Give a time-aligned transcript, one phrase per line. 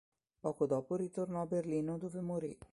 [0.41, 2.57] Poco dopo ritornò a Berlino, dove morì.